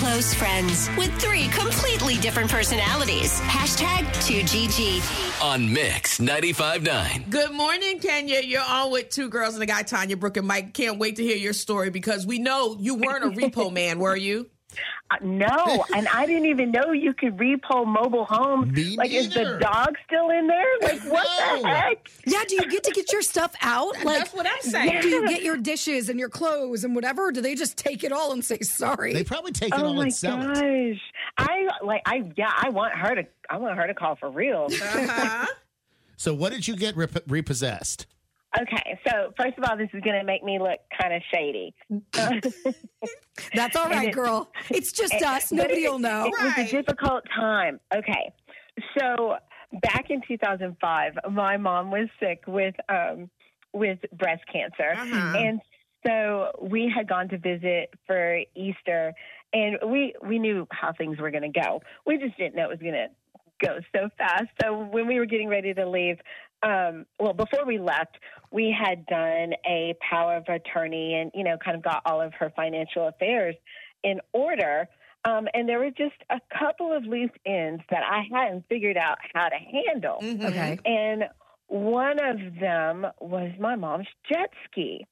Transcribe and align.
close 0.00 0.32
friends 0.32 0.88
with 0.96 1.12
three 1.20 1.46
completely 1.48 2.16
different 2.16 2.50
personalities. 2.50 3.38
Hashtag 3.40 4.06
2GG. 4.24 5.42
On 5.42 5.70
Mix 5.70 6.18
95.9. 6.18 7.28
Good 7.28 7.52
morning, 7.52 7.98
Kenya. 7.98 8.40
You're 8.40 8.62
on 8.66 8.90
with 8.92 9.10
two 9.10 9.28
girls 9.28 9.52
and 9.52 9.62
a 9.62 9.66
guy, 9.66 9.82
Tanya, 9.82 10.16
Brooke, 10.16 10.38
and 10.38 10.46
Mike. 10.46 10.72
Can't 10.72 10.98
wait 10.98 11.16
to 11.16 11.22
hear 11.22 11.36
your 11.36 11.52
story 11.52 11.90
because 11.90 12.26
we 12.26 12.38
know 12.38 12.78
you 12.80 12.94
weren't 12.94 13.24
a 13.24 13.28
repo 13.28 13.70
man, 13.74 13.98
were 13.98 14.16
you? 14.16 14.48
Uh, 15.10 15.16
no, 15.22 15.84
and 15.94 16.06
I 16.08 16.24
didn't 16.26 16.46
even 16.46 16.70
know 16.70 16.92
you 16.92 17.12
could 17.14 17.36
repo 17.36 17.86
mobile 17.86 18.24
homes. 18.24 18.72
Me 18.72 18.96
like, 18.96 19.10
is 19.10 19.28
the 19.30 19.58
dog 19.60 19.96
still 20.06 20.30
in 20.30 20.46
there? 20.46 20.64
Like, 20.82 21.00
what 21.10 21.26
No. 21.56 21.62
the 21.62 21.68
heck? 21.68 22.08
Yeah, 22.26 22.42
do 22.46 22.54
you 22.54 22.70
get 22.70 22.84
to 22.84 22.92
get 22.92 23.12
your 23.12 23.22
stuff 23.22 23.52
out? 23.62 23.94
Like, 24.04 24.18
That's 24.18 24.32
what 24.34 24.46
I'm 24.46 24.60
saying. 24.62 25.00
do 25.02 25.08
you 25.08 25.28
get 25.28 25.42
your 25.42 25.56
dishes 25.56 26.08
and 26.08 26.18
your 26.20 26.28
clothes 26.28 26.84
and 26.84 26.94
whatever? 26.94 27.26
Or 27.28 27.32
do 27.32 27.40
they 27.40 27.54
just 27.54 27.76
take 27.76 28.04
it 28.04 28.12
all 28.12 28.32
and 28.32 28.44
say 28.44 28.58
sorry? 28.60 29.12
They 29.12 29.24
probably 29.24 29.52
take 29.52 29.74
it 29.74 29.80
Oh 29.80 29.86
all 29.86 30.00
and 30.00 30.14
sell 30.14 30.40
it. 30.40 30.54
gosh! 30.54 31.00
I 31.38 31.68
like 31.84 32.02
I 32.06 32.30
yeah. 32.36 32.52
I 32.56 32.68
want 32.70 32.94
her 32.94 33.14
to. 33.16 33.26
I 33.48 33.56
want 33.56 33.76
her 33.76 33.86
to 33.88 33.94
call 33.94 34.14
for 34.16 34.30
real. 34.30 34.68
Uh-huh. 34.70 35.46
So, 36.16 36.34
what 36.34 36.52
did 36.52 36.68
you 36.68 36.76
get 36.76 36.96
rep- 36.98 37.24
repossessed? 37.28 38.06
Okay, 38.58 38.98
so 39.06 39.32
first 39.38 39.56
of 39.58 39.64
all, 39.68 39.76
this 39.76 39.88
is 39.92 40.00
going 40.02 40.18
to 40.18 40.24
make 40.24 40.42
me 40.42 40.58
look 40.58 40.80
kind 41.00 41.14
of 41.14 41.22
shady. 41.32 41.72
That's 43.54 43.76
all 43.76 43.88
right, 43.90 44.08
it- 44.08 44.14
girl. 44.14 44.50
It's 44.70 44.92
just 44.92 45.14
us. 45.14 45.50
But 45.50 45.56
Nobody 45.56 45.84
it- 45.84 45.90
will 45.90 45.98
know. 45.98 46.26
It 46.26 46.32
was 46.42 46.58
a 46.58 46.68
difficult 46.70 47.24
time. 47.34 47.78
Okay, 47.94 48.32
so 48.98 49.36
back 49.82 50.10
in 50.10 50.20
2005, 50.26 51.12
my 51.30 51.56
mom 51.56 51.90
was 51.90 52.08
sick 52.18 52.42
with 52.46 52.74
um, 52.88 53.30
with 53.72 53.98
breast 54.18 54.42
cancer, 54.52 54.92
Uh-huh. 54.96 55.36
and 55.38 55.60
so 56.06 56.50
we 56.60 56.92
had 56.94 57.08
gone 57.08 57.28
to 57.28 57.38
visit 57.38 57.90
for 58.06 58.40
Easter, 58.56 59.12
and 59.52 59.78
we 59.86 60.14
we 60.26 60.38
knew 60.40 60.66
how 60.72 60.92
things 60.92 61.18
were 61.18 61.30
going 61.30 61.50
to 61.52 61.60
go. 61.60 61.80
We 62.06 62.18
just 62.18 62.36
didn't 62.36 62.56
know 62.56 62.64
it 62.64 62.70
was 62.70 62.80
going 62.80 62.94
to 62.94 63.06
go 63.60 63.78
so 63.94 64.08
fast. 64.18 64.48
So 64.62 64.84
when 64.84 65.06
we 65.06 65.18
were 65.18 65.26
getting 65.26 65.48
ready 65.48 65.72
to 65.74 65.88
leave, 65.88 66.18
um, 66.62 67.06
well, 67.18 67.32
before 67.32 67.64
we 67.64 67.78
left, 67.78 68.18
we 68.50 68.74
had 68.76 69.06
done 69.06 69.54
a 69.66 69.94
power 70.00 70.36
of 70.36 70.44
attorney 70.48 71.14
and, 71.14 71.30
you 71.34 71.44
know, 71.44 71.56
kind 71.56 71.76
of 71.76 71.82
got 71.82 72.02
all 72.04 72.20
of 72.20 72.34
her 72.34 72.52
financial 72.54 73.08
affairs 73.08 73.54
in 74.02 74.20
order. 74.32 74.88
Um, 75.24 75.48
and 75.54 75.68
there 75.68 75.78
were 75.78 75.90
just 75.90 76.16
a 76.30 76.40
couple 76.58 76.92
of 76.92 77.04
loose 77.04 77.30
ends 77.46 77.82
that 77.90 78.02
I 78.02 78.22
hadn't 78.32 78.66
figured 78.68 78.96
out 78.96 79.18
how 79.34 79.48
to 79.48 79.56
handle. 79.56 80.18
Mhm. 80.22 80.44
Okay. 80.44 80.78
And 80.84 81.28
one 81.68 82.18
of 82.18 82.58
them 82.58 83.06
was 83.20 83.52
my 83.58 83.76
mom's 83.76 84.08
jet 84.30 84.50
ski. 84.66 85.06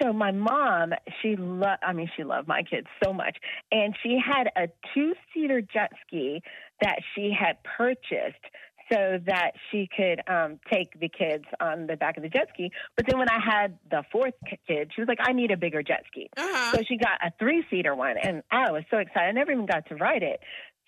So 0.00 0.12
my 0.12 0.30
mom, 0.30 0.92
she 1.20 1.34
loved, 1.36 1.82
I 1.82 1.92
mean, 1.92 2.10
she 2.16 2.22
loved 2.22 2.46
my 2.46 2.62
kids 2.62 2.86
so 3.02 3.12
much. 3.12 3.36
And 3.72 3.96
she 4.02 4.18
had 4.18 4.48
a 4.56 4.68
two 4.94 5.14
seater 5.32 5.60
jet 5.60 5.92
ski 6.06 6.40
that 6.80 6.98
she 7.14 7.32
had 7.38 7.56
purchased 7.76 8.44
so 8.90 9.18
that 9.26 9.50
she 9.70 9.86
could 9.94 10.22
um, 10.28 10.58
take 10.72 10.98
the 10.98 11.10
kids 11.10 11.44
on 11.60 11.86
the 11.86 11.96
back 11.96 12.16
of 12.16 12.22
the 12.22 12.28
jet 12.30 12.48
ski. 12.54 12.70
But 12.96 13.06
then 13.06 13.18
when 13.18 13.28
I 13.28 13.38
had 13.38 13.78
the 13.90 14.02
fourth 14.10 14.32
kid, 14.66 14.90
she 14.94 15.00
was 15.02 15.08
like, 15.08 15.18
I 15.20 15.32
need 15.32 15.50
a 15.50 15.56
bigger 15.58 15.82
jet 15.82 16.04
ski. 16.10 16.30
Uh-huh. 16.36 16.72
So 16.76 16.82
she 16.88 16.96
got 16.96 17.18
a 17.22 17.30
three 17.38 17.64
seater 17.70 17.94
one, 17.94 18.16
and 18.16 18.42
I 18.50 18.70
was 18.70 18.84
so 18.90 18.96
excited. 18.96 19.28
I 19.28 19.32
never 19.32 19.52
even 19.52 19.66
got 19.66 19.86
to 19.88 19.96
ride 19.96 20.22
it. 20.22 20.40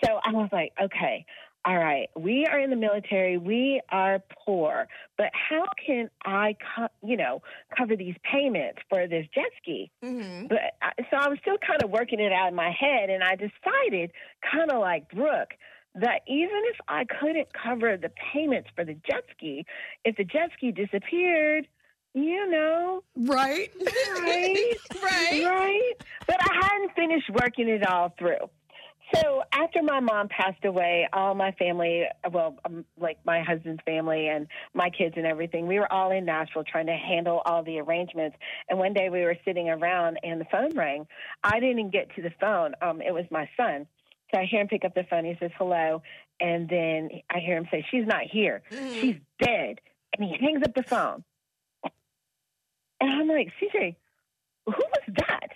So 0.02 0.18
I 0.24 0.32
was 0.32 0.48
like, 0.50 0.72
okay, 0.82 1.26
all 1.66 1.76
right, 1.76 2.08
we 2.16 2.46
are 2.46 2.58
in 2.58 2.70
the 2.70 2.76
military, 2.76 3.36
we 3.36 3.82
are 3.90 4.22
poor, 4.46 4.88
but 5.18 5.26
how 5.34 5.66
can 5.86 6.08
I, 6.24 6.56
co- 6.74 6.88
you 7.06 7.18
know, 7.18 7.42
cover 7.76 7.96
these 7.96 8.14
payments 8.24 8.78
for 8.88 9.06
this 9.06 9.26
jet 9.34 9.50
ski? 9.60 9.90
Mhm. 10.02 10.48
But 10.48 10.58
I, 10.80 10.92
so 11.10 11.18
I 11.18 11.28
was 11.28 11.38
still 11.42 11.58
kind 11.58 11.82
of 11.82 11.90
working 11.90 12.18
it 12.18 12.32
out 12.32 12.48
in 12.48 12.54
my 12.54 12.70
head, 12.70 13.10
and 13.10 13.22
I 13.22 13.36
decided, 13.36 14.10
kind 14.50 14.70
of 14.70 14.80
like 14.80 15.10
Brooke, 15.10 15.50
that 15.96 16.22
even 16.26 16.62
if 16.72 16.76
I 16.88 17.04
couldn't 17.04 17.48
cover 17.52 17.96
the 17.96 18.10
payments 18.32 18.68
for 18.74 18.84
the 18.84 18.94
jet 18.94 19.24
ski, 19.36 19.64
if 20.04 20.16
the 20.16 20.24
jet 20.24 20.50
ski 20.56 20.70
disappeared, 20.72 21.66
you 22.14 22.48
know, 22.50 23.02
Right? 23.16 23.70
right? 24.20 24.76
Right. 25.02 25.44
Right. 25.44 25.92
But 26.26 26.36
I 26.40 26.54
hadn't 26.62 26.92
finished 26.94 27.30
working 27.30 27.68
it 27.68 27.86
all 27.86 28.14
through. 28.18 28.50
So 29.14 29.42
after 29.52 29.82
my 29.82 29.98
mom 29.98 30.28
passed 30.28 30.64
away, 30.64 31.08
all 31.12 31.34
my 31.34 31.50
family, 31.52 32.04
well, 32.30 32.56
um, 32.64 32.84
like 32.98 33.18
my 33.24 33.42
husband's 33.42 33.82
family 33.84 34.28
and 34.28 34.46
my 34.72 34.88
kids 34.90 35.14
and 35.16 35.26
everything, 35.26 35.66
we 35.66 35.78
were 35.80 35.92
all 35.92 36.12
in 36.12 36.24
Nashville 36.24 36.62
trying 36.64 36.86
to 36.86 36.96
handle 36.96 37.42
all 37.44 37.64
the 37.64 37.80
arrangements. 37.80 38.36
And 38.68 38.78
one 38.78 38.92
day 38.92 39.08
we 39.10 39.22
were 39.22 39.36
sitting 39.44 39.68
around 39.68 40.18
and 40.22 40.40
the 40.40 40.44
phone 40.44 40.76
rang. 40.76 41.06
I 41.42 41.58
didn't 41.58 41.90
get 41.90 42.14
to 42.16 42.22
the 42.22 42.30
phone. 42.40 42.74
Um, 42.82 43.00
it 43.02 43.12
was 43.12 43.24
my 43.32 43.48
son. 43.56 43.86
So 44.32 44.38
I 44.40 44.44
hear 44.44 44.60
him 44.60 44.68
pick 44.68 44.84
up 44.84 44.94
the 44.94 45.04
phone. 45.04 45.24
He 45.24 45.36
says 45.40 45.50
hello, 45.58 46.02
and 46.40 46.68
then 46.68 47.10
I 47.28 47.38
hear 47.40 47.56
him 47.56 47.66
say, 47.70 47.84
"She's 47.90 48.06
not 48.06 48.22
here. 48.22 48.62
Mhm. 48.70 49.00
She's 49.00 49.16
dead." 49.40 49.80
And 50.16 50.28
he 50.28 50.36
hangs 50.44 50.62
up 50.64 50.74
the 50.74 50.82
phone. 50.82 51.24
And 53.00 53.10
I'm 53.10 53.28
like, 53.28 53.48
CJ, 53.60 53.96
who 54.66 54.72
was 54.72 55.14
that? 55.28 55.48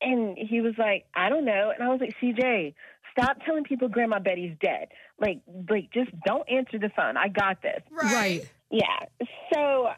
And 0.00 0.36
he 0.36 0.60
was 0.60 0.74
like, 0.78 1.04
I 1.14 1.28
don't 1.28 1.44
know. 1.44 1.70
And 1.72 1.82
I 1.82 1.88
was 1.88 2.00
like, 2.00 2.16
CJ, 2.20 2.74
stop 3.12 3.36
telling 3.44 3.62
people 3.64 3.88
Grandma 3.88 4.18
Betty's 4.18 4.56
dead. 4.60 4.88
Like, 5.20 5.42
like 5.70 5.90
just 5.92 6.10
don't 6.24 6.48
answer 6.48 6.78
the 6.78 6.90
phone. 6.96 7.16
I 7.16 7.28
got 7.28 7.62
this. 7.62 7.82
Right. 7.90 8.48
Yeah. 8.70 9.04
So 9.52 9.90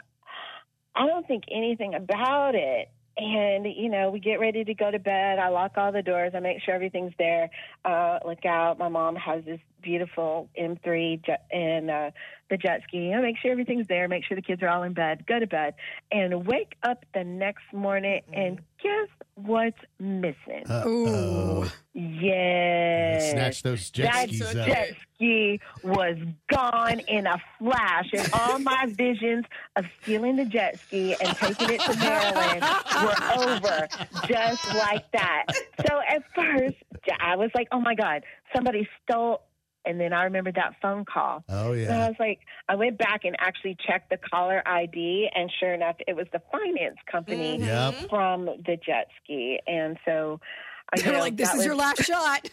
I 0.94 1.06
don't 1.06 1.26
think 1.26 1.44
anything 1.50 1.94
about 1.94 2.54
it. 2.54 2.90
And, 3.16 3.66
you 3.66 3.88
know, 3.88 4.10
we 4.10 4.18
get 4.18 4.40
ready 4.40 4.64
to 4.64 4.74
go 4.74 4.90
to 4.90 4.98
bed. 4.98 5.38
I 5.38 5.48
lock 5.48 5.72
all 5.76 5.92
the 5.92 6.02
doors. 6.02 6.32
I 6.34 6.40
make 6.40 6.62
sure 6.62 6.74
everything's 6.74 7.12
there. 7.16 7.48
Uh, 7.84 8.18
look 8.26 8.44
out. 8.44 8.78
My 8.78 8.88
mom 8.88 9.14
has 9.16 9.44
this 9.44 9.60
beautiful 9.82 10.48
M3 10.60 11.20
and 11.52 11.90
uh, 11.90 12.10
the 12.50 12.56
jet 12.56 12.82
ski. 12.86 13.12
I 13.12 13.20
make 13.20 13.36
sure 13.38 13.50
everything's 13.50 13.86
there. 13.86 14.08
Make 14.08 14.24
sure 14.24 14.36
the 14.36 14.42
kids 14.42 14.62
are 14.62 14.68
all 14.68 14.82
in 14.82 14.92
bed. 14.92 15.26
Go 15.26 15.38
to 15.38 15.46
bed. 15.46 15.74
And 16.12 16.46
wake 16.46 16.76
up 16.82 17.04
the 17.14 17.24
next 17.24 17.64
morning 17.72 18.22
mm. 18.30 18.38
and 18.38 18.60
guess 18.82 19.08
what's 19.34 19.78
missing? 19.98 20.64
Uh-oh. 20.68 21.70
yes. 21.94 23.32
Snatch 23.32 23.62
those 23.62 23.90
jet 23.90 24.12
That 24.12 24.28
skis 24.28 24.56
out. 24.56 24.66
jet 24.66 24.94
ski 25.14 25.60
was 25.82 26.16
gone 26.48 27.00
in 27.00 27.26
a 27.26 27.40
flash, 27.58 28.10
and 28.12 28.28
all 28.32 28.58
my 28.58 28.86
visions 28.88 29.44
of 29.76 29.86
stealing 30.02 30.36
the 30.36 30.44
jet 30.44 30.78
ski 30.78 31.16
and 31.20 31.36
taking 31.36 31.70
it 31.70 31.80
to 31.80 31.96
Maryland 31.98 32.64
were 33.02 33.42
over 33.42 33.88
just 34.26 34.74
like 34.74 35.10
that. 35.12 35.44
So 35.86 36.00
at 36.08 36.22
first, 36.34 36.76
I 37.20 37.36
was 37.36 37.50
like, 37.54 37.68
"Oh 37.72 37.80
my 37.80 37.94
God, 37.94 38.24
somebody 38.54 38.88
stole!" 39.02 39.42
And 39.86 40.00
then 40.00 40.12
I 40.12 40.24
remembered 40.24 40.54
that 40.54 40.74
phone 40.80 41.04
call. 41.04 41.44
Oh, 41.48 41.72
And 41.72 41.82
yeah. 41.82 42.04
I 42.06 42.08
was 42.08 42.16
like, 42.18 42.40
I 42.68 42.74
went 42.74 42.96
back 42.98 43.24
and 43.24 43.36
actually 43.38 43.76
checked 43.86 44.10
the 44.10 44.16
caller 44.16 44.62
ID, 44.66 45.28
and 45.34 45.50
sure 45.60 45.74
enough, 45.74 45.96
it 46.06 46.16
was 46.16 46.26
the 46.32 46.40
finance 46.50 46.96
company 47.10 47.58
Yep. 47.58 48.08
from 48.08 48.46
the 48.46 48.78
jet 48.84 49.08
ski. 49.22 49.60
And 49.66 49.98
so, 50.04 50.40
I 50.92 51.00
They're 51.00 51.12
know, 51.12 51.20
like, 51.20 51.36
this 51.36 51.50
is 51.50 51.56
was- 51.58 51.66
your 51.66 51.76
last 51.76 52.02
shot. 52.06 52.48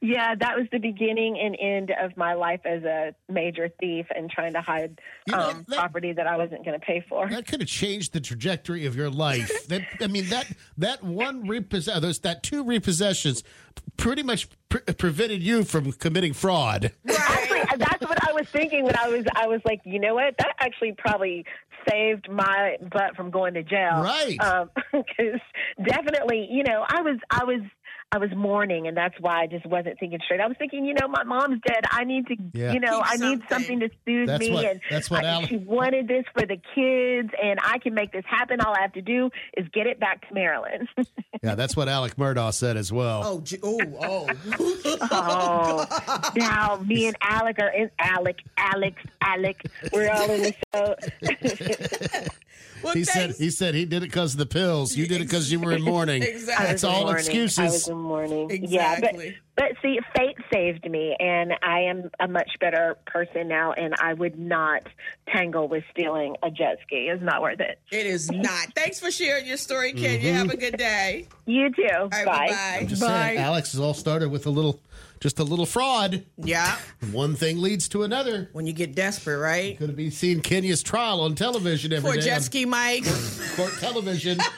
yeah, 0.00 0.34
that 0.34 0.56
was 0.56 0.66
the 0.72 0.78
beginning 0.78 1.38
and 1.38 1.54
end 1.60 1.92
of 2.02 2.16
my 2.16 2.32
life 2.32 2.60
as 2.64 2.84
a 2.84 3.14
major 3.30 3.68
thief 3.80 4.06
and 4.16 4.30
trying 4.30 4.54
to 4.54 4.62
hide 4.62 4.98
You 5.26 5.34
know, 5.36 5.50
um, 5.50 5.66
that- 5.68 5.76
property 5.78 6.14
that 6.14 6.26
I 6.26 6.38
wasn't 6.38 6.64
going 6.64 6.78
to 6.80 6.84
pay 6.84 7.04
for. 7.06 7.28
That 7.28 7.46
could 7.46 7.60
have 7.60 7.68
changed 7.68 8.14
the 8.14 8.20
trajectory 8.20 8.86
of 8.86 8.96
your 8.96 9.10
life. 9.10 9.66
That 9.68 9.82
I 10.00 10.06
mean 10.06 10.28
that 10.30 10.46
that 10.78 11.04
one 11.04 11.46
repossess 11.46 12.00
those 12.00 12.20
that 12.20 12.42
two 12.42 12.64
repossessions 12.64 13.42
pretty 13.98 14.22
much 14.22 14.48
pre- 14.72 14.94
prevented 14.94 15.42
you 15.42 15.64
from 15.64 15.92
committing 15.92 16.32
fraud. 16.32 16.92
Actually, 17.08 17.60
that's 17.78 18.02
what 18.02 18.28
I 18.28 18.32
was 18.32 18.46
thinking 18.48 18.84
when 18.84 18.96
I 18.96 19.08
was 19.08 19.24
I 19.34 19.46
was 19.46 19.60
like, 19.64 19.80
you 19.84 20.00
know 20.00 20.14
what? 20.14 20.34
That 20.38 20.54
actually 20.58 20.94
probably 20.96 21.44
saved 21.88 22.30
my 22.30 22.76
butt 22.80 23.16
from 23.16 23.30
going 23.30 23.54
to 23.54 23.62
jail. 23.62 24.02
Right. 24.02 24.38
Um, 24.40 24.70
because 24.92 25.40
definitely, 25.84 26.48
you 26.50 26.62
know, 26.62 26.84
I 26.88 27.02
was 27.02 27.18
I 27.30 27.44
was 27.44 27.60
I 28.14 28.18
was 28.18 28.30
mourning, 28.36 28.86
and 28.86 28.94
that's 28.96 29.14
why 29.20 29.40
I 29.42 29.46
just 29.46 29.64
wasn't 29.64 29.98
thinking 29.98 30.18
straight. 30.24 30.40
I 30.40 30.46
was 30.46 30.56
thinking, 30.58 30.84
you 30.84 30.92
know, 30.92 31.08
my 31.08 31.24
mom's 31.24 31.60
dead. 31.66 31.82
I 31.90 32.04
need 32.04 32.26
to, 32.26 32.36
Yeah. 32.52 32.72
you 32.72 32.80
know, 32.80 33.00
Keep 33.00 33.06
I 33.10 33.16
need 33.16 33.20
something. 33.48 33.48
something 33.48 33.80
to 33.80 33.90
soothe 34.04 34.28
That's 34.28 34.40
me. 34.40 34.52
what- 34.52 34.64
and 34.66 34.80
that's 34.90 35.10
what 35.10 35.24
I, 35.24 35.28
Al- 35.28 35.46
she 35.46 35.56
wanted 35.56 36.08
this 36.08 36.24
for 36.38 36.46
the 36.46 36.58
kids, 36.74 37.30
and 37.42 37.58
I 37.64 37.78
can 37.78 37.94
make 37.94 38.12
this 38.12 38.24
happen. 38.26 38.60
All 38.60 38.74
I 38.74 38.82
have 38.82 38.92
to 38.92 39.02
do 39.02 39.30
is 39.56 39.66
get 39.72 39.86
it 39.86 39.98
back 39.98 40.28
to 40.28 40.34
Maryland. 40.34 40.88
Yeah, 41.42 41.56
that's 41.56 41.74
what 41.76 41.88
Alec 41.88 42.14
Murdaugh 42.14 42.52
said 42.54 42.76
as 42.76 42.92
well. 42.92 43.22
Oh, 43.24 43.40
j- 43.40 43.58
oh, 43.64 43.80
oh. 44.00 44.28
Oh, 45.10 45.86
oh 45.90 46.30
now 46.36 46.76
me 46.86 47.06
and 47.08 47.16
Alec 47.20 47.56
are 47.60 47.70
in 47.72 47.90
Alec, 47.98 48.38
Alex, 48.56 49.02
Alec. 49.20 49.60
We're 49.92 50.08
all 50.08 50.30
in 50.30 50.42
the 50.42 50.54
show. 50.72 50.94
Well, 52.94 52.98
he 52.98 53.04
said 53.04 53.34
he 53.36 53.50
said 53.50 53.74
he 53.74 53.84
did 53.84 54.02
it 54.02 54.06
because 54.06 54.34
of 54.34 54.38
the 54.38 54.46
pills. 54.46 54.96
You 54.96 55.06
did 55.06 55.20
it 55.20 55.24
because 55.24 55.50
you 55.50 55.60
were 55.60 55.72
in 55.72 55.82
mourning. 55.92 56.22
Exactly. 56.22 56.54
I 56.66 56.72
was 56.72 56.74
It's 56.74 56.84
in 56.84 56.90
all 56.90 56.94
mourning. 56.96 57.10
I 57.10 57.14
was 57.16 57.26
excuses. 57.28 57.88
in 57.88 57.96
mourning. 57.96 58.50
Yeah, 58.50 58.94
Exactly. 58.94 59.36
but 59.51 59.51
But 59.62 59.76
see, 59.80 60.00
fate 60.16 60.36
saved 60.52 60.90
me, 60.90 61.14
and 61.20 61.52
I 61.62 61.82
am 61.82 62.10
a 62.18 62.26
much 62.26 62.50
better 62.58 62.96
person 63.06 63.46
now, 63.46 63.72
and 63.72 63.94
I 64.02 64.12
would 64.12 64.36
not 64.36 64.82
tangle 65.32 65.68
with 65.68 65.84
stealing 65.92 66.34
a 66.42 66.50
jet 66.50 66.78
ski. 66.82 67.08
It's 67.08 67.22
not 67.22 67.40
worth 67.42 67.60
it. 67.60 67.78
It 67.92 68.06
is 68.06 68.28
not. 68.28 68.74
Thanks 68.74 68.98
for 68.98 69.12
sharing 69.12 69.46
your 69.46 69.58
story, 69.58 69.92
Kenya. 69.92 70.18
Mm-hmm. 70.18 70.36
Have 70.36 70.50
a 70.50 70.56
good 70.56 70.76
day. 70.76 71.28
You 71.46 71.70
too. 71.72 71.86
All 71.96 72.08
right, 72.08 72.26
Bye. 72.26 72.48
bye. 72.48 72.86
Just 72.88 73.02
Bye. 73.02 73.06
saying, 73.06 73.38
Alex 73.38 73.70
has 73.70 73.80
all 73.80 73.94
started 73.94 74.32
with 74.32 74.46
a 74.46 74.50
little, 74.50 74.80
just 75.20 75.38
a 75.38 75.44
little 75.44 75.66
fraud. 75.66 76.24
Yeah. 76.38 76.76
One 77.12 77.36
thing 77.36 77.60
leads 77.60 77.88
to 77.90 78.02
another. 78.02 78.50
When 78.52 78.66
you 78.66 78.72
get 78.72 78.96
desperate, 78.96 79.38
right? 79.38 79.78
Could 79.78 79.94
be 79.94 80.10
seeing 80.10 80.40
Kenya's 80.40 80.82
trial 80.82 81.20
on 81.20 81.36
television 81.36 81.92
every 81.92 82.10
For 82.10 82.16
day 82.16 82.22
jet 82.24 82.42
ski, 82.42 82.64
Mike. 82.64 83.04
court 83.56 83.74
television. 83.78 84.40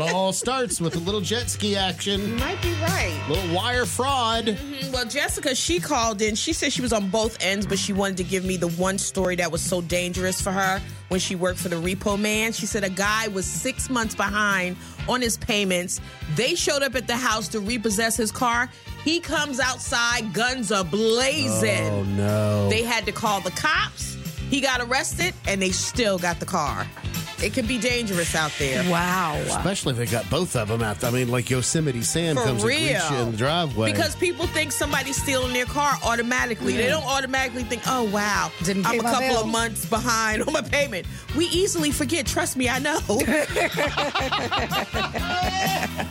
it 0.00 0.12
all 0.12 0.32
starts 0.32 0.80
with 0.80 0.96
a 0.96 0.98
little 0.98 1.20
jet 1.20 1.48
ski 1.50 1.76
action, 1.76 2.36
Might 2.36 2.60
be 2.62 2.72
right. 2.74 3.18
little 3.28 3.54
wire 3.54 3.84
fraud. 3.86 4.46
Mm-hmm. 4.46 4.92
Well, 4.92 5.04
Jessica, 5.06 5.54
she 5.54 5.80
called 5.80 6.20
in. 6.22 6.34
She 6.34 6.52
said 6.52 6.72
she 6.72 6.82
was 6.82 6.92
on 6.92 7.10
both 7.10 7.36
ends, 7.42 7.66
but 7.66 7.78
she 7.78 7.92
wanted 7.92 8.16
to 8.18 8.24
give 8.24 8.44
me 8.44 8.56
the 8.56 8.68
one 8.68 8.98
story 8.98 9.36
that 9.36 9.50
was 9.52 9.60
so 9.62 9.80
dangerous 9.80 10.40
for 10.40 10.52
her 10.52 10.80
when 11.08 11.20
she 11.20 11.34
worked 11.36 11.58
for 11.58 11.68
the 11.68 11.76
repo 11.76 12.18
man. 12.18 12.52
She 12.52 12.66
said 12.66 12.82
a 12.84 12.90
guy 12.90 13.28
was 13.28 13.44
six 13.46 13.88
months 13.90 14.14
behind 14.14 14.76
on 15.08 15.20
his 15.20 15.36
payments. 15.36 16.00
They 16.34 16.54
showed 16.54 16.82
up 16.82 16.94
at 16.94 17.06
the 17.06 17.16
house 17.16 17.48
to 17.48 17.60
repossess 17.60 18.16
his 18.16 18.32
car. 18.32 18.68
He 19.04 19.20
comes 19.20 19.60
outside, 19.60 20.32
guns 20.32 20.72
are 20.72 20.84
blazing. 20.84 21.88
Oh 21.92 22.02
no! 22.04 22.68
They 22.70 22.82
had 22.82 23.04
to 23.06 23.12
call 23.12 23.40
the 23.40 23.50
cops. 23.50 24.14
He 24.50 24.60
got 24.60 24.80
arrested, 24.80 25.34
and 25.46 25.60
they 25.60 25.70
still 25.70 26.18
got 26.18 26.40
the 26.40 26.46
car. 26.46 26.86
It 27.42 27.52
can 27.52 27.66
be 27.66 27.78
dangerous 27.78 28.34
out 28.34 28.52
there. 28.58 28.88
Wow. 28.90 29.34
Especially 29.46 29.92
if 29.92 29.98
they 29.98 30.06
got 30.06 30.28
both 30.30 30.56
of 30.56 30.68
them 30.68 30.82
out. 30.82 31.02
I 31.04 31.10
mean, 31.10 31.28
like 31.28 31.50
Yosemite 31.50 32.02
Sam 32.02 32.36
For 32.36 32.44
comes 32.44 32.62
and 32.62 32.70
greets 32.70 33.10
you 33.10 33.16
in 33.18 33.32
the 33.32 33.36
driveway. 33.36 33.92
Because 33.92 34.16
people 34.16 34.46
think 34.46 34.72
somebody's 34.72 35.20
stealing 35.20 35.52
their 35.52 35.66
car 35.66 35.94
automatically. 36.04 36.74
They 36.76 36.88
don't 36.88 37.04
automatically 37.04 37.64
think, 37.64 37.82
oh, 37.86 38.04
wow, 38.04 38.50
Didn't 38.62 38.86
I'm 38.86 39.00
a 39.00 39.02
couple 39.02 39.28
bill." 39.28 39.40
of 39.42 39.48
months 39.48 39.84
behind 39.86 40.42
on 40.42 40.52
my 40.52 40.62
payment. 40.62 41.06
We 41.36 41.46
easily 41.46 41.90
forget. 41.90 42.26
Trust 42.26 42.56
me, 42.56 42.68
I 42.68 42.78
know. 42.78 42.98